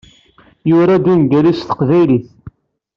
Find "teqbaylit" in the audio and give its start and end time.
1.69-2.27